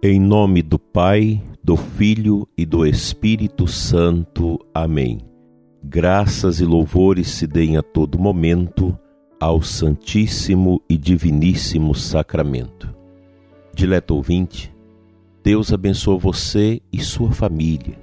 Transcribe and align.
Em 0.00 0.20
nome 0.20 0.62
do 0.62 0.78
Pai, 0.78 1.42
do 1.62 1.76
Filho 1.76 2.46
e 2.56 2.64
do 2.64 2.86
Espírito 2.86 3.66
Santo. 3.66 4.64
Amém. 4.72 5.18
Graças 5.82 6.60
e 6.60 6.64
louvores 6.64 7.26
se 7.26 7.48
deem 7.48 7.76
a 7.76 7.82
todo 7.82 8.16
momento 8.16 8.96
ao 9.40 9.60
Santíssimo 9.60 10.80
e 10.88 10.96
Diviníssimo 10.96 11.96
Sacramento. 11.96 12.94
Dileto 13.74 14.14
ouvinte, 14.14 14.72
Deus 15.42 15.72
abençoe 15.72 16.16
você 16.16 16.80
e 16.92 17.00
sua 17.00 17.32
família 17.32 17.98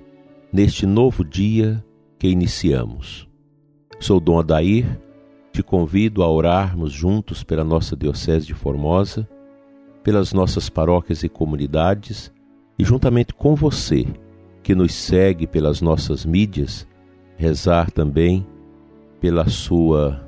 neste 0.52 0.86
novo 0.86 1.24
dia 1.24 1.82
que 2.20 2.28
iniciamos. 2.28 3.26
Sou 4.02 4.20
Dom 4.20 4.38
Adair, 4.38 5.00
te 5.54 5.64
convido 5.64 6.24
a 6.24 6.30
orarmos 6.30 6.92
juntos 6.92 7.42
pela 7.42 7.64
nossa 7.64 7.96
Diocese 7.96 8.48
de 8.48 8.54
Formosa, 8.54 9.26
pelas 10.06 10.34
nossas 10.34 10.70
paróquias 10.70 11.24
e 11.24 11.28
comunidades 11.28 12.32
e 12.78 12.86
juntamente 12.86 13.34
com 13.34 13.56
você 13.56 14.06
que 14.62 14.76
nos 14.76 14.94
segue 14.94 15.48
pelas 15.48 15.82
nossas 15.82 16.24
mídias, 16.24 16.88
rezar 17.36 17.90
também 17.90 18.46
pela 19.20 19.50
sua 19.50 20.24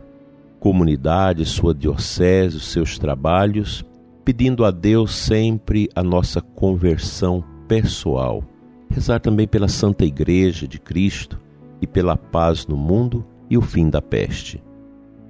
comunidade, 0.60 1.46
sua 1.46 1.76
diocese, 1.76 2.60
seus 2.60 2.98
trabalhos, 2.98 3.86
pedindo 4.26 4.66
a 4.66 4.72
Deus 4.72 5.14
sempre 5.14 5.88
a 5.94 6.02
nossa 6.02 6.42
conversão 6.42 7.44
pessoal. 7.68 8.44
Rezar 8.90 9.20
também 9.20 9.48
pela 9.48 9.68
Santa 9.68 10.06
Igreja 10.06 10.68
de 10.68 10.80
Cristo 10.80 11.40
e 11.80 11.86
pela 11.86 12.18
paz 12.18 12.66
no 12.66 12.76
mundo 12.76 13.24
e 13.48 13.56
o 13.56 13.62
fim 13.62 13.92
da 13.92 14.02
peste. 14.02 14.60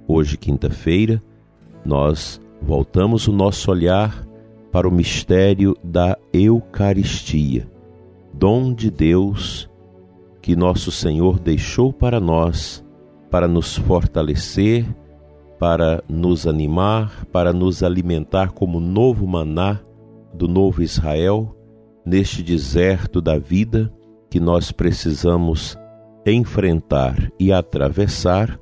Hoje, 0.06 0.38
quinta-feira, 0.38 1.22
nós 1.84 2.40
voltamos 2.62 3.28
o 3.28 3.32
nosso 3.32 3.70
olhar 3.70 4.26
para 4.70 4.88
o 4.88 4.92
mistério 4.92 5.76
da 5.82 6.16
Eucaristia, 6.32 7.70
dom 8.32 8.72
de 8.72 8.90
Deus 8.90 9.68
que 10.40 10.56
nosso 10.56 10.90
Senhor 10.90 11.38
deixou 11.38 11.92
para 11.92 12.20
nós, 12.20 12.84
para 13.30 13.46
nos 13.46 13.76
fortalecer, 13.76 14.86
para 15.58 16.02
nos 16.08 16.46
animar, 16.46 17.26
para 17.26 17.52
nos 17.52 17.82
alimentar 17.82 18.52
como 18.52 18.80
novo 18.80 19.26
maná 19.26 19.80
do 20.32 20.46
novo 20.46 20.82
Israel, 20.82 21.54
neste 22.04 22.42
deserto 22.42 23.20
da 23.20 23.38
vida 23.38 23.92
que 24.30 24.38
nós 24.38 24.72
precisamos 24.72 25.76
enfrentar 26.24 27.30
e 27.38 27.52
atravessar 27.52 28.58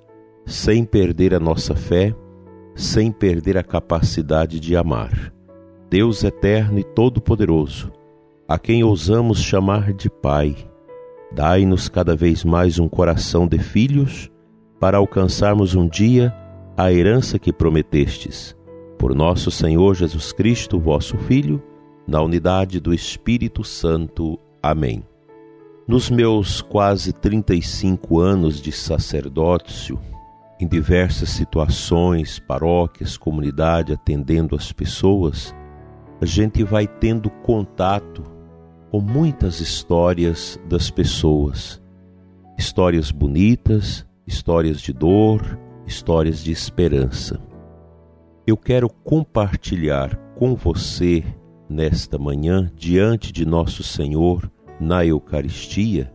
sem 0.47 0.85
perder 0.85 1.35
a 1.35 1.41
nossa 1.41 1.75
fé, 1.75 2.15
sem 2.75 3.11
perder 3.13 3.59
a 3.59 3.63
capacidade 3.63 4.59
de 4.59 4.77
amar. 4.77 5.36
Deus 5.89 6.25
eterno 6.25 6.81
e 6.81 6.85
todo-poderoso, 6.85 7.93
a 8.49 8.59
quem 8.59 8.83
ousamos 8.83 9.41
chamar 9.41 9.93
de 9.93 10.11
Pai, 10.11 10.57
dai-nos 11.31 11.89
cada 11.89 12.17
vez 12.17 12.45
mais 12.45 12.81
um 12.81 12.89
coração 12.89 13.47
de 13.47 13.61
filhos 13.61 14.29
para 14.81 14.99
alcançarmos 14.99 15.77
um 15.77 15.87
dia 15.87 16.35
a 16.77 16.93
herança 16.93 17.39
que 17.39 17.53
prometestes. 17.53 18.57
Por 18.99 19.15
nosso 19.15 19.49
Senhor 19.49 19.95
Jesus 19.95 20.33
Cristo, 20.33 20.81
vosso 20.81 21.17
Filho, 21.19 21.63
na 22.05 22.21
unidade 22.21 22.81
do 22.81 22.93
Espírito 22.93 23.63
Santo. 23.63 24.41
Amém. 24.61 25.05
Nos 25.87 26.11
meus 26.11 26.61
quase 26.61 27.13
35 27.13 28.19
anos 28.19 28.61
de 28.61 28.73
sacerdócio, 28.73 30.01
em 30.59 30.67
diversas 30.67 31.29
situações, 31.29 32.41
paróquias, 32.41 33.17
comunidade, 33.17 33.93
atendendo 33.93 34.57
as 34.57 34.73
pessoas, 34.73 35.55
a 36.21 36.25
gente 36.25 36.63
vai 36.65 36.87
tendo 36.87 37.29
contato 37.29 38.23
com 38.91 39.01
muitas 39.01 39.61
histórias 39.61 40.59
das 40.69 40.91
pessoas. 40.91 41.83
Histórias 42.59 43.11
bonitas, 43.11 44.07
histórias 44.27 44.81
de 44.81 44.93
dor, 44.93 45.59
histórias 45.87 46.43
de 46.43 46.51
esperança. 46.51 47.39
Eu 48.47 48.57
quero 48.57 48.89
compartilhar 48.89 50.17
com 50.35 50.55
você 50.55 51.23
nesta 51.69 52.17
manhã, 52.17 52.71
diante 52.75 53.33
de 53.33 53.45
nosso 53.45 53.83
Senhor, 53.83 54.51
na 54.81 55.05
Eucaristia, 55.05 56.13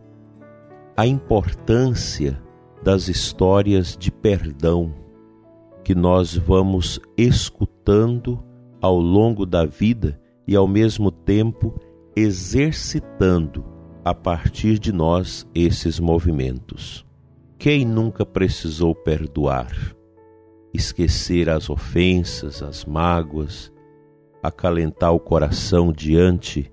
a 0.96 1.06
importância 1.06 2.40
das 2.82 3.08
histórias 3.08 3.96
de 3.96 4.10
perdão 4.10 4.94
que 5.84 5.94
nós 5.94 6.36
vamos 6.36 7.00
escutando 7.16 8.42
ao 8.82 8.98
longo 8.98 9.46
da 9.46 9.64
vida 9.64 10.20
e 10.46 10.56
ao 10.56 10.66
mesmo 10.66 11.12
tempo 11.12 11.72
exercitando 12.16 13.64
a 14.04 14.12
partir 14.12 14.78
de 14.80 14.92
nós 14.92 15.46
esses 15.54 16.00
movimentos. 16.00 17.06
Quem 17.56 17.84
nunca 17.86 18.26
precisou 18.26 18.92
perdoar, 18.92 19.70
esquecer 20.74 21.48
as 21.48 21.70
ofensas, 21.70 22.60
as 22.60 22.84
mágoas, 22.84 23.72
acalentar 24.42 25.14
o 25.14 25.20
coração 25.20 25.92
diante 25.92 26.72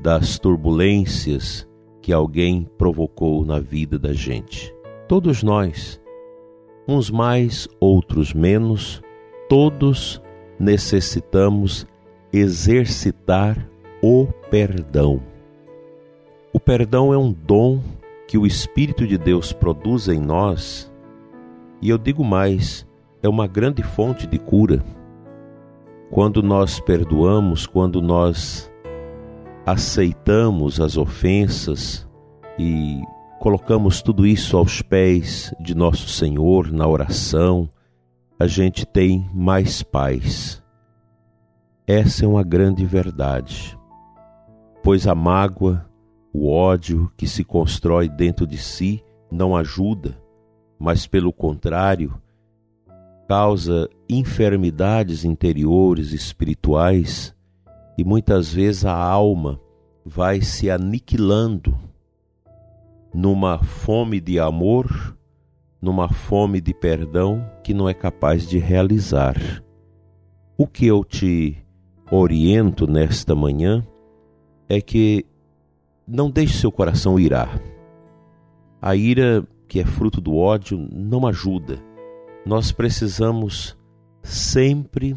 das 0.00 0.38
turbulências 0.38 1.68
que 2.00 2.14
alguém 2.14 2.66
provocou 2.78 3.44
na 3.44 3.60
vida 3.60 3.98
da 3.98 4.14
gente? 4.14 4.74
Todos 5.06 5.42
nós, 5.42 6.00
uns 6.88 7.10
mais, 7.10 7.68
outros 7.78 8.32
menos, 8.32 9.02
todos 9.50 10.22
necessitamos 10.62 11.84
exercitar 12.32 13.68
o 14.00 14.26
perdão. 14.48 15.20
O 16.52 16.60
perdão 16.60 17.12
é 17.12 17.18
um 17.18 17.32
dom 17.32 17.80
que 18.28 18.38
o 18.38 18.46
Espírito 18.46 19.04
de 19.04 19.18
Deus 19.18 19.52
produz 19.52 20.06
em 20.06 20.20
nós, 20.20 20.90
e 21.80 21.90
eu 21.90 21.98
digo 21.98 22.24
mais, 22.24 22.86
é 23.20 23.28
uma 23.28 23.48
grande 23.48 23.82
fonte 23.82 24.24
de 24.24 24.38
cura. 24.38 24.84
Quando 26.12 26.40
nós 26.44 26.78
perdoamos, 26.78 27.66
quando 27.66 28.00
nós 28.00 28.70
aceitamos 29.66 30.80
as 30.80 30.96
ofensas 30.96 32.08
e 32.56 33.02
colocamos 33.40 34.00
tudo 34.00 34.24
isso 34.24 34.56
aos 34.56 34.80
pés 34.80 35.52
de 35.58 35.74
nosso 35.74 36.08
Senhor 36.08 36.70
na 36.70 36.86
oração, 36.86 37.68
a 38.38 38.46
gente 38.46 38.84
tem 38.86 39.30
mais 39.34 39.82
paz. 39.82 40.62
Essa 41.86 42.24
é 42.24 42.28
uma 42.28 42.42
grande 42.42 42.84
verdade, 42.84 43.78
pois 44.82 45.06
a 45.06 45.14
mágoa, 45.14 45.88
o 46.32 46.50
ódio 46.50 47.12
que 47.16 47.26
se 47.26 47.44
constrói 47.44 48.08
dentro 48.08 48.46
de 48.46 48.56
si 48.56 49.04
não 49.30 49.56
ajuda, 49.56 50.16
mas 50.78 51.06
pelo 51.06 51.32
contrário, 51.32 52.20
causa 53.28 53.88
enfermidades 54.08 55.24
interiores 55.24 56.12
espirituais 56.12 57.34
e 57.96 58.04
muitas 58.04 58.52
vezes 58.52 58.84
a 58.84 58.96
alma 58.96 59.60
vai 60.04 60.40
se 60.40 60.70
aniquilando 60.70 61.76
numa 63.14 63.62
fome 63.62 64.20
de 64.20 64.38
amor, 64.38 65.16
numa 65.82 66.08
fome 66.08 66.60
de 66.60 66.72
perdão 66.72 67.44
que 67.64 67.74
não 67.74 67.88
é 67.88 67.92
capaz 67.92 68.48
de 68.48 68.56
realizar. 68.58 69.36
O 70.56 70.64
que 70.64 70.86
eu 70.86 71.04
te 71.04 71.58
oriento 72.08 72.86
nesta 72.86 73.34
manhã 73.34 73.84
é 74.68 74.80
que 74.80 75.26
não 76.06 76.30
deixe 76.30 76.58
seu 76.58 76.70
coração 76.70 77.18
irar. 77.18 77.60
A 78.80 78.94
ira, 78.94 79.44
que 79.66 79.80
é 79.80 79.84
fruto 79.84 80.20
do 80.20 80.36
ódio, 80.36 80.78
não 80.78 81.26
ajuda. 81.26 81.78
Nós 82.46 82.70
precisamos 82.70 83.76
sempre 84.22 85.16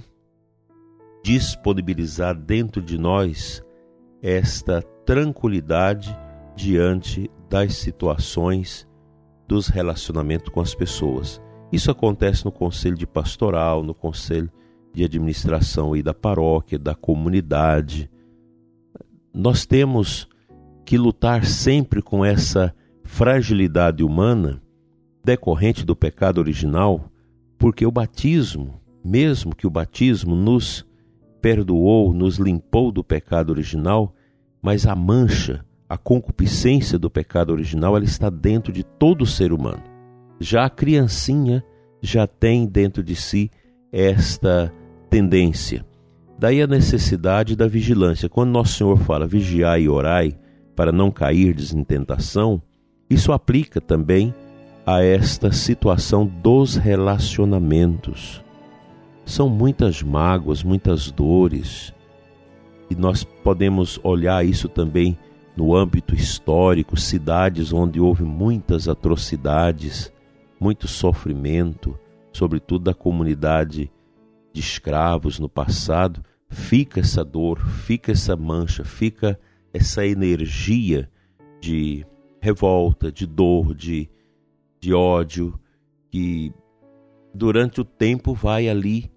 disponibilizar 1.24 2.36
dentro 2.36 2.82
de 2.82 2.98
nós 2.98 3.64
esta 4.22 4.82
tranquilidade 5.06 6.18
diante 6.56 7.30
das 7.50 7.76
situações 7.76 8.88
dos 9.48 9.68
relacionamentos 9.68 10.50
com 10.50 10.62
as 10.62 10.74
pessoas. 10.74 11.42
Isso 11.72 11.92
acontece 11.92 12.46
no 12.46 12.52
conselho 12.52 12.96
de 12.96 13.06
pastoral, 13.06 13.84
no 13.84 13.94
conselho 13.94 14.50
de 14.94 15.04
administração 15.04 15.96
e 15.96 16.02
da 16.02 16.14
paróquia, 16.14 16.80
da 16.80 16.96
comunidade. 16.96 18.10
Nós 19.34 19.66
temos 19.66 20.28
que 20.86 20.98
lutar 20.98 21.46
sempre 21.46 22.02
com 22.02 22.24
essa 22.24 22.74
fragilidade 23.04 24.04
humana 24.04 24.62
decorrente 25.24 25.84
do 25.84 25.96
pecado 25.96 26.38
original, 26.38 27.12
porque 27.58 27.86
o 27.86 27.92
batismo, 27.92 28.80
mesmo 29.04 29.56
que 29.56 29.66
o 29.66 29.70
batismo 29.70 30.36
nos 30.36 30.86
perdoou, 31.42 32.14
nos 32.14 32.38
limpou 32.38 32.92
do 32.92 33.04
pecado 33.04 33.50
original, 33.50 34.14
mas 34.62 34.86
a 34.86 34.96
mancha, 34.96 35.66
a 35.88 35.98
concupiscência 35.98 36.98
do 36.98 37.10
pecado 37.10 37.52
original, 37.52 37.96
ela 37.96 38.06
está 38.06 38.30
dentro 38.30 38.74
de 38.74 38.84
todo 38.84 39.26
ser 39.26 39.54
humano. 39.54 39.84
Já 40.40 40.66
a 40.66 40.70
criancinha 40.70 41.64
já 42.02 42.28
tem 42.28 42.66
dentro 42.66 43.04
de 43.04 43.16
si 43.16 43.50
esta 43.92 44.74
tendência. 45.10 45.86
Daí 46.38 46.62
a 46.62 46.68
necessidade 46.68 47.56
da 47.56 47.68
vigilância. 47.68 48.28
Quando 48.28 48.52
Nosso 48.52 48.78
Senhor 48.78 48.98
fala 49.00 49.26
vigiai 49.26 49.84
e 49.84 49.90
orai 49.90 50.38
para 50.76 50.92
não 50.92 51.10
cairdes 51.10 51.74
em 51.74 51.84
tentação, 51.84 52.62
isso 53.10 53.32
aplica 53.32 53.80
também 53.80 54.34
a 54.86 55.02
esta 55.02 55.52
situação 55.52 56.26
dos 56.26 56.76
relacionamentos. 56.76 58.44
São 59.26 59.48
muitas 59.48 60.04
mágoas, 60.04 60.64
muitas 60.64 61.10
dores, 61.10 61.94
e 62.90 62.96
nós 62.96 63.24
podemos 63.24 64.00
olhar 64.04 64.46
isso 64.46 64.70
também 64.70 65.18
no 65.56 65.76
âmbito 65.76 66.14
histórico, 66.14 66.98
cidades 66.98 67.72
onde 67.72 68.00
houve 68.00 68.24
muitas 68.24 68.88
atrocidades, 68.88 70.12
muito 70.60 70.88
sofrimento, 70.88 71.98
sobretudo 72.32 72.86
da 72.86 72.94
comunidade 72.94 73.92
de 74.52 74.60
escravos 74.60 75.40
no 75.40 75.48
passado, 75.48 76.24
fica 76.50 77.00
essa 77.00 77.24
dor, 77.24 77.60
fica 77.60 78.12
essa 78.12 78.36
mancha, 78.36 78.84
fica 78.84 79.40
essa 79.74 80.06
energia 80.06 81.10
de 81.62 82.06
revolta, 82.42 83.12
de 83.12 83.26
dor, 83.26 83.74
de, 83.74 84.10
de 84.80 84.94
ódio, 84.94 85.60
que 86.10 86.54
durante 87.34 87.82
o 87.82 87.86
tempo 87.86 88.34
vai 88.34 88.70
ali 88.70 89.12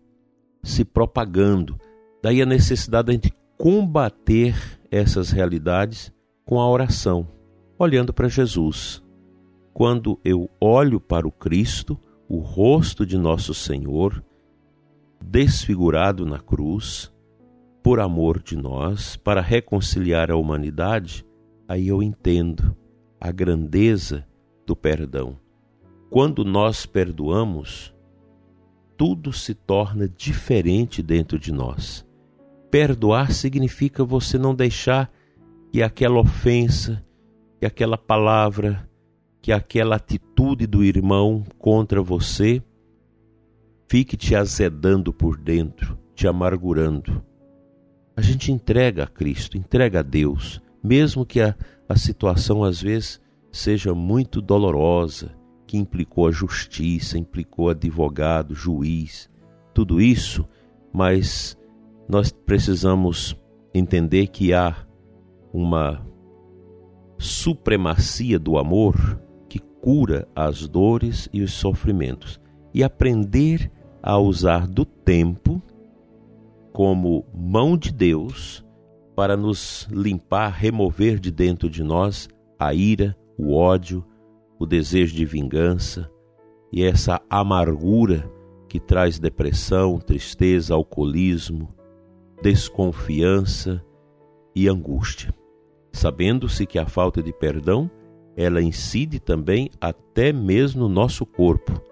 se 0.62 0.84
propagando. 0.84 1.78
Daí 2.22 2.42
a 2.42 2.46
necessidade 2.46 3.06
de 3.06 3.10
a 3.10 3.14
gente 3.14 3.34
combater 3.56 4.54
essas 4.90 5.30
realidades 5.30 6.12
com 6.48 6.58
a 6.58 6.66
oração, 6.66 7.28
olhando 7.78 8.10
para 8.10 8.26
Jesus. 8.26 9.04
Quando 9.74 10.18
eu 10.24 10.48
olho 10.58 10.98
para 10.98 11.28
o 11.28 11.30
Cristo, 11.30 12.00
o 12.26 12.38
rosto 12.38 13.04
de 13.04 13.18
nosso 13.18 13.52
Senhor, 13.52 14.24
desfigurado 15.22 16.24
na 16.24 16.38
cruz, 16.38 17.12
por 17.82 18.00
amor 18.00 18.42
de 18.42 18.56
nós, 18.56 19.14
para 19.14 19.42
reconciliar 19.42 20.30
a 20.30 20.36
humanidade, 20.36 21.22
aí 21.68 21.88
eu 21.88 22.02
entendo 22.02 22.74
a 23.20 23.30
grandeza 23.30 24.26
do 24.64 24.74
perdão. 24.74 25.38
Quando 26.08 26.46
nós 26.46 26.86
perdoamos, 26.86 27.94
tudo 28.96 29.34
se 29.34 29.52
torna 29.52 30.08
diferente 30.08 31.02
dentro 31.02 31.38
de 31.38 31.52
nós. 31.52 32.06
Perdoar 32.70 33.32
significa 33.32 34.02
você 34.02 34.38
não 34.38 34.54
deixar 34.54 35.12
que 35.70 35.82
aquela 35.82 36.20
ofensa, 36.20 37.02
que 37.58 37.66
aquela 37.66 37.98
palavra, 37.98 38.88
que 39.40 39.52
aquela 39.52 39.96
atitude 39.96 40.66
do 40.66 40.82
irmão 40.84 41.44
contra 41.58 42.02
você 42.02 42.62
fique 43.88 44.16
te 44.16 44.34
azedando 44.34 45.12
por 45.12 45.36
dentro, 45.36 45.98
te 46.14 46.26
amargurando. 46.26 47.24
A 48.16 48.20
gente 48.20 48.52
entrega 48.52 49.04
a 49.04 49.06
Cristo, 49.06 49.56
entrega 49.56 50.00
a 50.00 50.02
Deus, 50.02 50.60
mesmo 50.82 51.24
que 51.24 51.40
a, 51.40 51.54
a 51.88 51.96
situação 51.96 52.64
às 52.64 52.82
vezes 52.82 53.20
seja 53.50 53.94
muito 53.94 54.40
dolorosa, 54.40 55.34
que 55.66 55.76
implicou 55.76 56.26
a 56.26 56.32
justiça, 56.32 57.18
implicou 57.18 57.70
advogado, 57.70 58.54
juiz, 58.54 59.30
tudo 59.74 60.00
isso, 60.00 60.46
mas 60.92 61.56
nós 62.08 62.32
precisamos 62.32 63.36
entender 63.72 64.28
que 64.28 64.52
há 64.52 64.74
uma 65.52 66.06
supremacia 67.18 68.38
do 68.38 68.58
amor 68.58 69.20
que 69.48 69.58
cura 69.58 70.28
as 70.34 70.66
dores 70.66 71.28
e 71.32 71.42
os 71.42 71.52
sofrimentos. 71.52 72.40
E 72.72 72.84
aprender 72.84 73.70
a 74.02 74.18
usar 74.18 74.66
do 74.66 74.84
tempo 74.84 75.60
como 76.72 77.24
mão 77.34 77.76
de 77.76 77.92
Deus 77.92 78.64
para 79.16 79.36
nos 79.36 79.88
limpar, 79.90 80.50
remover 80.50 81.18
de 81.18 81.30
dentro 81.32 81.68
de 81.68 81.82
nós 81.82 82.28
a 82.58 82.72
ira, 82.72 83.16
o 83.36 83.52
ódio, 83.52 84.04
o 84.58 84.66
desejo 84.66 85.14
de 85.14 85.24
vingança 85.24 86.10
e 86.72 86.82
essa 86.84 87.20
amargura 87.28 88.30
que 88.68 88.78
traz 88.78 89.18
depressão, 89.18 89.98
tristeza, 89.98 90.74
alcoolismo, 90.74 91.74
desconfiança 92.42 93.82
e 94.54 94.68
angústia, 94.68 95.34
sabendo-se 95.98 96.64
que 96.64 96.78
a 96.78 96.86
falta 96.86 97.20
de 97.22 97.32
perdão 97.32 97.90
ela 98.36 98.62
incide 98.62 99.18
também 99.18 99.68
até 99.80 100.32
mesmo 100.32 100.82
no 100.82 100.88
nosso 100.88 101.26
corpo, 101.26 101.82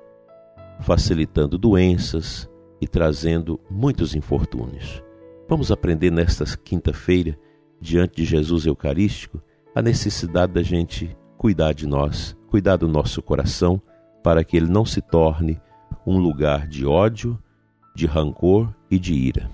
facilitando 0.81 1.59
doenças 1.59 2.49
e 2.81 2.87
trazendo 2.87 3.59
muitos 3.69 4.15
infortúnios. 4.15 5.03
Vamos 5.49 5.73
aprender 5.73 6.13
nesta 6.13 6.45
quinta-feira, 6.57 7.37
diante 7.81 8.17
de 8.19 8.25
Jesus 8.25 8.65
Eucarístico, 8.65 9.43
a 9.75 9.83
necessidade 9.83 10.53
da 10.53 10.63
gente 10.63 11.17
cuidar 11.37 11.73
de 11.73 11.87
nós, 11.87 12.37
cuidar 12.47 12.77
do 12.77 12.87
nosso 12.87 13.21
coração, 13.21 13.83
para 14.23 14.45
que 14.45 14.57
ele 14.57 14.71
não 14.71 14.85
se 14.85 15.01
torne 15.01 15.61
um 16.07 16.19
lugar 16.19 16.69
de 16.69 16.87
ódio, 16.87 17.37
de 17.93 18.07
rancor 18.07 18.73
e 18.89 19.01
de 19.01 19.15
ira. 19.15 19.51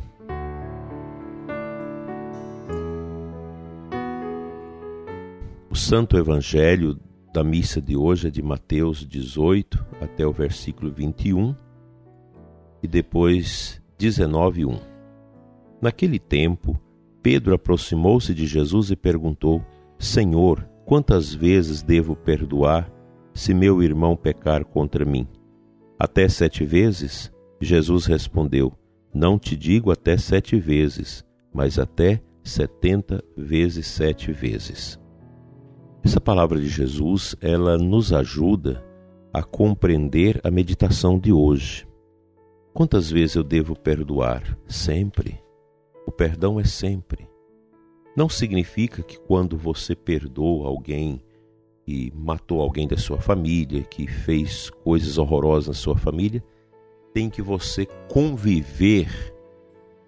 O 5.72 5.74
Santo 5.74 6.18
Evangelho 6.18 7.00
da 7.32 7.42
missa 7.42 7.80
de 7.80 7.96
hoje 7.96 8.28
é 8.28 8.30
de 8.30 8.42
Mateus 8.42 9.06
18 9.06 9.82
até 10.02 10.26
o 10.26 10.30
versículo 10.30 10.92
21 10.92 11.56
e 12.82 12.86
depois 12.86 13.80
19:1. 13.98 14.78
Naquele 15.80 16.18
tempo, 16.18 16.78
Pedro 17.22 17.54
aproximou-se 17.54 18.34
de 18.34 18.46
Jesus 18.46 18.90
e 18.90 18.96
perguntou: 18.96 19.64
Senhor, 19.98 20.62
quantas 20.84 21.32
vezes 21.32 21.82
devo 21.82 22.14
perdoar 22.14 22.92
se 23.32 23.54
meu 23.54 23.82
irmão 23.82 24.14
pecar 24.14 24.66
contra 24.66 25.06
mim? 25.06 25.26
Até 25.98 26.28
sete 26.28 26.66
vezes? 26.66 27.32
Jesus 27.58 28.04
respondeu: 28.04 28.74
Não 29.14 29.38
te 29.38 29.56
digo 29.56 29.90
até 29.90 30.18
sete 30.18 30.58
vezes, 30.58 31.24
mas 31.50 31.78
até 31.78 32.22
setenta 32.44 33.24
vezes 33.34 33.86
sete 33.86 34.32
vezes. 34.32 35.00
Essa 36.04 36.20
palavra 36.20 36.58
de 36.60 36.68
Jesus, 36.68 37.36
ela 37.40 37.78
nos 37.78 38.12
ajuda 38.12 38.84
a 39.32 39.40
compreender 39.42 40.40
a 40.42 40.50
meditação 40.50 41.16
de 41.16 41.32
hoje. 41.32 41.86
Quantas 42.74 43.08
vezes 43.08 43.36
eu 43.36 43.44
devo 43.44 43.76
perdoar? 43.78 44.58
Sempre. 44.66 45.40
O 46.04 46.10
perdão 46.10 46.58
é 46.58 46.64
sempre. 46.64 47.28
Não 48.16 48.28
significa 48.28 49.00
que 49.00 49.16
quando 49.16 49.56
você 49.56 49.94
perdoa 49.94 50.66
alguém 50.66 51.22
que 51.86 52.12
matou 52.14 52.60
alguém 52.60 52.88
da 52.88 52.96
sua 52.96 53.18
família, 53.18 53.82
que 53.84 54.06
fez 54.08 54.70
coisas 54.70 55.18
horrorosas 55.18 55.68
na 55.68 55.74
sua 55.74 55.96
família, 55.96 56.42
tem 57.14 57.30
que 57.30 57.40
você 57.40 57.86
conviver 58.08 59.08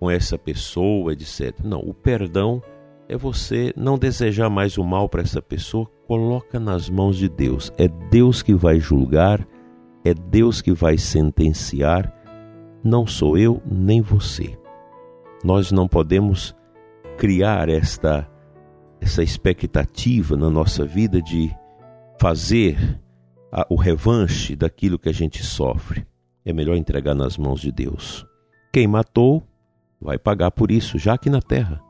com 0.00 0.10
essa 0.10 0.36
pessoa, 0.36 1.12
etc. 1.12 1.56
Não, 1.62 1.80
o 1.80 1.94
perdão 1.94 2.60
é 2.64 2.73
você 3.16 3.72
não 3.76 3.98
desejar 3.98 4.48
mais 4.48 4.78
o 4.78 4.84
mal 4.84 5.08
para 5.08 5.22
essa 5.22 5.42
pessoa, 5.42 5.86
coloca 6.06 6.58
nas 6.58 6.88
mãos 6.88 7.16
de 7.16 7.28
Deus. 7.28 7.72
É 7.76 7.88
Deus 7.88 8.42
que 8.42 8.54
vai 8.54 8.80
julgar, 8.80 9.46
é 10.04 10.14
Deus 10.14 10.60
que 10.60 10.72
vai 10.72 10.98
sentenciar, 10.98 12.12
não 12.82 13.06
sou 13.06 13.38
eu 13.38 13.62
nem 13.64 14.00
você. 14.00 14.58
Nós 15.42 15.70
não 15.70 15.86
podemos 15.86 16.54
criar 17.16 17.68
esta 17.68 18.28
essa 19.00 19.22
expectativa 19.22 20.34
na 20.34 20.48
nossa 20.48 20.86
vida 20.86 21.20
de 21.20 21.54
fazer 22.18 22.98
a, 23.52 23.66
o 23.68 23.76
revanche 23.76 24.56
daquilo 24.56 24.98
que 24.98 25.10
a 25.10 25.12
gente 25.12 25.42
sofre. 25.42 26.06
É 26.42 26.54
melhor 26.54 26.74
entregar 26.74 27.14
nas 27.14 27.36
mãos 27.36 27.60
de 27.60 27.70
Deus. 27.70 28.26
Quem 28.72 28.86
matou 28.86 29.46
vai 30.00 30.18
pagar 30.18 30.50
por 30.50 30.70
isso, 30.70 30.98
já 30.98 31.14
aqui 31.14 31.28
na 31.28 31.42
terra. 31.42 31.82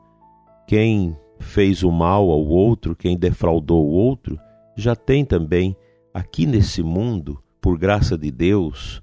Quem 0.67 1.15
fez 1.39 1.83
o 1.83 1.91
mal 1.91 2.31
ao 2.31 2.43
outro, 2.43 2.95
quem 2.95 3.15
defraudou 3.17 3.85
o 3.85 3.91
outro, 3.91 4.39
já 4.75 4.95
tem 4.95 5.23
também 5.23 5.75
aqui 6.13 6.45
nesse 6.45 6.81
mundo, 6.81 7.39
por 7.61 7.77
graça 7.77 8.17
de 8.17 8.31
Deus, 8.31 9.01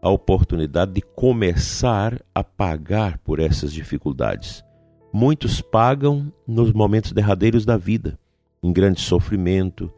a 0.00 0.08
oportunidade 0.08 0.92
de 0.92 1.00
começar 1.00 2.20
a 2.34 2.44
pagar 2.44 3.18
por 3.18 3.40
essas 3.40 3.72
dificuldades. 3.72 4.64
Muitos 5.12 5.60
pagam 5.60 6.32
nos 6.46 6.72
momentos 6.72 7.12
derradeiros 7.12 7.64
da 7.64 7.76
vida, 7.76 8.18
em 8.62 8.72
grande 8.72 9.00
sofrimento. 9.00 9.92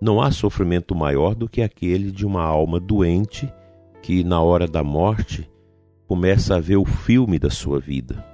Não 0.00 0.20
há 0.20 0.30
sofrimento 0.30 0.94
maior 0.94 1.34
do 1.34 1.48
que 1.48 1.62
aquele 1.62 2.10
de 2.10 2.26
uma 2.26 2.42
alma 2.42 2.78
doente 2.78 3.50
que, 4.02 4.22
na 4.22 4.40
hora 4.42 4.66
da 4.66 4.84
morte, 4.84 5.50
começa 6.06 6.56
a 6.56 6.60
ver 6.60 6.76
o 6.76 6.84
filme 6.84 7.38
da 7.38 7.50
sua 7.50 7.80
vida 7.80 8.33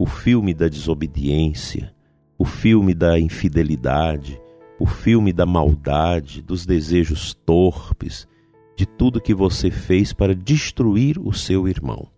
o 0.00 0.06
filme 0.06 0.54
da 0.54 0.66
desobediência, 0.66 1.94
o 2.38 2.44
filme 2.46 2.94
da 2.94 3.20
infidelidade, 3.20 4.40
o 4.78 4.86
filme 4.86 5.30
da 5.30 5.44
maldade, 5.44 6.40
dos 6.40 6.64
desejos 6.64 7.34
torpes, 7.34 8.26
de 8.74 8.86
tudo 8.86 9.20
que 9.20 9.34
você 9.34 9.70
fez 9.70 10.10
para 10.14 10.34
destruir 10.34 11.18
o 11.18 11.34
seu 11.34 11.68
irmão. 11.68 12.08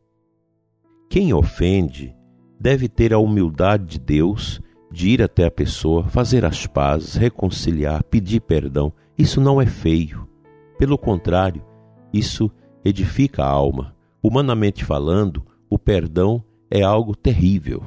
Quem 1.11 1.35
ofende 1.35 2.15
deve 2.61 2.89
ter 2.89 3.13
a 3.13 3.19
humildade 3.19 3.85
de 3.87 3.99
Deus 3.99 4.61
de 4.89 5.09
ir 5.09 5.21
até 5.21 5.47
a 5.47 5.51
pessoa, 5.51 6.05
fazer 6.05 6.45
as 6.45 6.69
pazes, 6.69 7.17
reconciliar, 7.17 8.05
pedir 8.05 8.43
perdão. 8.43 8.93
Isso 9.19 9.41
não 9.41 9.61
é 9.61 9.67
feio. 9.67 10.29
Pelo 10.79 10.97
contrário, 10.97 11.65
isso 12.13 12.49
edifica 12.85 13.43
a 13.43 13.51
alma. 13.51 13.93
Humanamente 14.23 14.85
falando, 14.85 15.45
o 15.69 15.77
perdão 15.77 16.45
é 16.75 16.81
algo 16.81 17.15
terrível, 17.15 17.85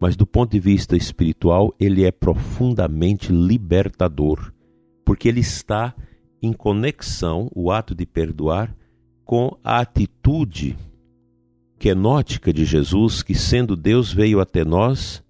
mas 0.00 0.14
do 0.14 0.24
ponto 0.24 0.52
de 0.52 0.60
vista 0.60 0.96
espiritual, 0.96 1.74
ele 1.80 2.04
é 2.04 2.12
profundamente 2.12 3.32
libertador, 3.32 4.52
porque 5.04 5.28
ele 5.28 5.40
está 5.40 5.92
em 6.40 6.52
conexão, 6.52 7.50
o 7.52 7.72
ato 7.72 7.92
de 7.92 8.06
perdoar, 8.06 8.72
com 9.24 9.58
a 9.64 9.80
atitude 9.80 10.78
quenótica 11.76 12.52
de 12.52 12.64
Jesus, 12.64 13.20
que 13.20 13.34
sendo 13.34 13.74
Deus 13.74 14.12
veio 14.12 14.38
até 14.38 14.64
nós 14.64 15.24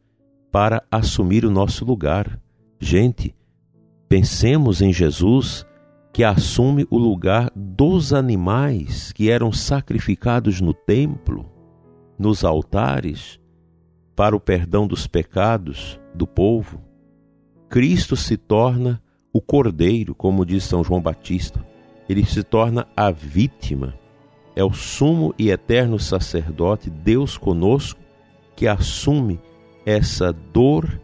para 0.52 0.82
assumir 0.90 1.46
o 1.46 1.50
nosso 1.50 1.86
lugar. 1.86 2.38
Gente, 2.78 3.34
pensemos 4.10 4.82
em 4.82 4.92
Jesus 4.92 5.64
que 6.12 6.22
assume 6.22 6.86
o 6.90 6.98
lugar 6.98 7.50
dos 7.56 8.12
animais 8.12 9.10
que 9.10 9.30
eram 9.30 9.50
sacrificados 9.50 10.60
no 10.60 10.74
templo, 10.74 11.59
nos 12.20 12.44
altares, 12.44 13.40
para 14.14 14.36
o 14.36 14.40
perdão 14.40 14.86
dos 14.86 15.06
pecados 15.06 15.98
do 16.14 16.26
povo. 16.26 16.82
Cristo 17.66 18.14
se 18.14 18.36
torna 18.36 19.02
o 19.32 19.40
cordeiro, 19.40 20.14
como 20.14 20.44
diz 20.44 20.64
São 20.64 20.84
João 20.84 21.00
Batista. 21.00 21.64
Ele 22.06 22.22
se 22.26 22.42
torna 22.42 22.86
a 22.94 23.10
vítima. 23.10 23.94
É 24.54 24.62
o 24.62 24.70
sumo 24.70 25.34
e 25.38 25.48
eterno 25.48 25.98
sacerdote, 25.98 26.90
Deus 26.90 27.38
conosco, 27.38 27.98
que 28.54 28.68
assume 28.68 29.40
essa 29.86 30.30
dor 30.30 31.00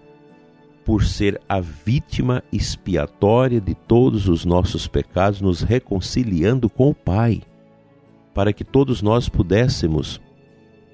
por 0.85 1.02
ser 1.02 1.40
a 1.49 1.61
vítima 1.61 2.44
expiatória 2.52 3.58
de 3.58 3.75
todos 3.75 4.28
os 4.28 4.44
nossos 4.44 4.87
pecados, 4.87 5.40
nos 5.40 5.62
reconciliando 5.62 6.68
com 6.68 6.90
o 6.90 6.94
Pai, 6.94 7.40
para 8.35 8.52
que 8.52 8.64
todos 8.64 9.00
nós 9.00 9.30
pudéssemos 9.30 10.20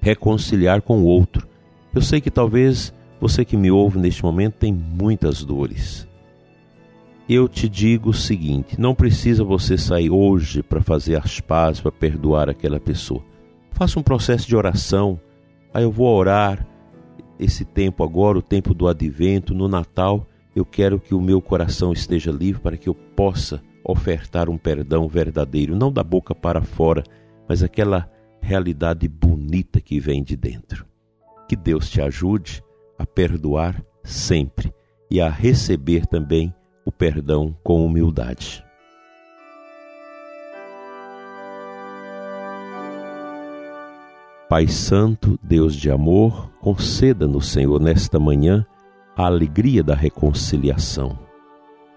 reconciliar 0.03 0.81
com 0.81 0.99
o 0.99 1.05
outro. 1.05 1.47
Eu 1.95 2.01
sei 2.01 2.19
que 2.19 2.29
talvez 2.29 2.93
você 3.21 3.45
que 3.45 3.55
me 3.55 3.71
ouve 3.71 3.97
neste 3.97 4.21
momento 4.21 4.55
tem 4.55 4.73
muitas 4.73 5.45
dores. 5.45 6.05
Eu 7.27 7.47
te 7.47 7.69
digo 7.69 8.09
o 8.09 8.13
seguinte: 8.13 8.79
não 8.79 8.93
precisa 8.93 9.45
você 9.45 9.77
sair 9.77 10.09
hoje 10.09 10.61
para 10.61 10.81
fazer 10.81 11.15
as 11.15 11.39
pazes, 11.39 11.79
para 11.79 11.91
perdoar 11.91 12.49
aquela 12.49 12.81
pessoa. 12.81 13.23
Faça 13.71 13.97
um 13.97 14.03
processo 14.03 14.45
de 14.45 14.55
oração. 14.55 15.17
Aí 15.73 15.83
eu 15.83 15.91
vou 15.91 16.13
orar, 16.13 16.67
esse 17.39 17.63
tempo 17.63 18.03
agora, 18.03 18.37
o 18.37 18.41
tempo 18.41 18.73
do 18.73 18.87
advento, 18.87 19.53
no 19.53 19.69
Natal, 19.69 20.27
eu 20.53 20.65
quero 20.65 20.99
que 20.99 21.15
o 21.15 21.21
meu 21.21 21.41
coração 21.41 21.93
esteja 21.93 22.29
livre 22.29 22.61
para 22.61 22.77
que 22.77 22.89
eu 22.89 22.93
possa 22.93 23.61
ofertar 23.83 24.49
um 24.49 24.57
perdão 24.57 25.07
verdadeiro, 25.07 25.75
não 25.75 25.91
da 25.91 26.03
boca 26.03 26.35
para 26.35 26.61
fora, 26.61 27.03
mas 27.47 27.63
aquela 27.63 28.07
realidade 28.43 29.07
bonita 29.07 29.79
que 29.79 29.99
vem 29.99 30.21
de 30.21 30.35
dentro. 30.35 30.85
Que 31.47 31.55
Deus 31.55 31.89
te 31.89 32.01
ajude 32.01 32.61
a 32.99 33.05
perdoar 33.05 33.81
sempre 34.03 34.73
e 35.09 35.21
a 35.21 35.29
receber 35.29 36.05
também 36.05 36.53
o 36.85 36.91
perdão 36.91 37.55
com 37.63 37.85
humildade. 37.85 38.63
Pai 44.49 44.67
Santo, 44.67 45.39
Deus 45.41 45.73
de 45.73 45.89
amor, 45.89 46.51
conceda-nos, 46.59 47.47
Senhor, 47.47 47.79
nesta 47.79 48.19
manhã, 48.19 48.65
a 49.15 49.25
alegria 49.25 49.81
da 49.81 49.95
reconciliação. 49.95 51.17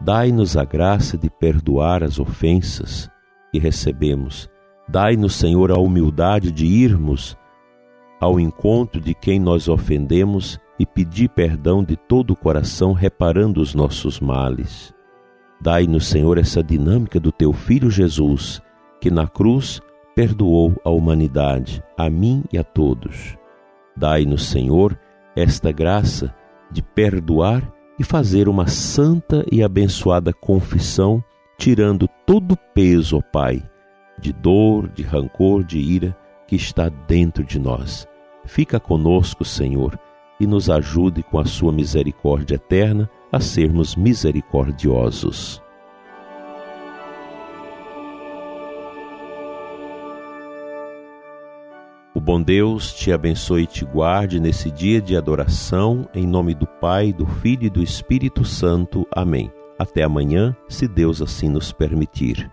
Dai-nos 0.01 0.57
a 0.57 0.65
graça 0.65 1.19
de 1.19 1.29
perdoar 1.29 2.03
as 2.03 2.19
ofensas 2.19 3.11
que 3.51 3.59
recebemos. 3.59 4.49
Dai-nos, 4.89 5.35
Senhor, 5.35 5.73
a 5.73 5.79
humildade 5.79 6.53
de 6.53 6.65
irmos 6.65 7.37
ao 8.21 8.41
encontro 8.41 9.01
de 9.01 9.15
quem 9.15 9.39
nós 9.39 9.69
ofendemos 9.69 10.59
e 10.79 10.87
pedir 10.87 11.29
perdão 11.31 11.83
de 11.83 11.97
todo 11.97 12.33
o 12.33 12.37
coração, 12.37 12.93
reparando 12.93 13.61
os 13.61 13.75
nossos 13.75 14.21
males. 14.21 14.95
Dai-nos, 15.61 16.07
Senhor, 16.07 16.39
essa 16.39 16.63
dinâmica 16.63 17.19
do 17.19 17.33
teu 17.33 17.53
Filho 17.53 17.91
Jesus, 17.91 18.61
que 19.01 19.11
na 19.11 19.27
cruz 19.27 19.81
perdoou 20.15 20.75
a 20.85 20.91
humanidade, 20.91 21.83
a 21.97 22.09
mim 22.09 22.45
e 22.53 22.59
a 22.59 22.65
todos. 22.65 23.37
Dai-nos, 23.97 24.47
Senhor, 24.47 24.99
esta 25.35 25.73
graça 25.73 26.35
de 26.71 26.83
perdoar 26.83 27.73
e 27.99 28.05
fazer 28.05 28.49
uma 28.49 28.67
santa 28.67 29.45
e 29.51 29.63
abençoada 29.63 30.33
confissão, 30.33 31.23
tirando 31.59 32.09
todo 32.27 32.53
o 32.53 32.57
peso, 32.75 33.17
ó 33.17 33.23
Pai, 33.33 33.63
de 34.19 34.33
dor, 34.33 34.89
de 34.89 35.03
rancor, 35.03 35.65
de 35.65 35.79
ira 35.79 36.17
que 36.47 36.57
está 36.57 36.89
dentro 36.89 37.45
de 37.45 37.59
nós. 37.59 38.07
Fica 38.45 38.79
conosco, 38.79 39.45
Senhor, 39.45 39.99
e 40.39 40.47
nos 40.47 40.71
ajude 40.71 41.23
com 41.23 41.39
a 41.39 41.45
sua 41.45 41.73
misericórdia 41.73 42.55
eterna 42.55 43.11
a 43.33 43.41
sermos 43.41 43.97
misericordiosos. 43.97 45.63
bom 52.27 52.43
Deus 52.43 52.93
te 52.93 53.13
abençoe 53.13 53.63
e 53.63 53.67
te 53.69 53.85
guarde 53.85 54.41
nesse 54.41 54.69
dia 54.69 55.01
de 55.01 55.17
adoração, 55.17 56.09
em 56.13 56.27
nome 56.27 56.57
do 56.57 56.67
Pai, 56.67 57.13
do 57.13 57.25
Filho 57.25 57.67
e 57.67 57.71
do 57.71 57.81
Espírito 57.81 58.45
Santo. 58.45 59.07
Amém. 59.13 59.49
Até 59.79 60.03
amanhã, 60.03 60.53
se 60.69 60.89
Deus 60.89 61.23
assim 61.23 61.49
nos 61.49 61.71
permitir. 61.71 62.51